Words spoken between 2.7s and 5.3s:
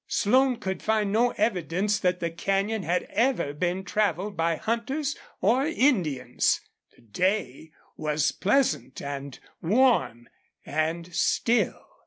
had ever been traveled by hunters